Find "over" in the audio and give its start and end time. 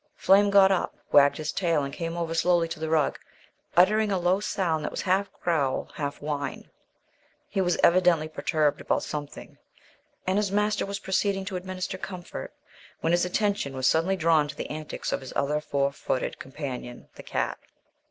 2.17-2.33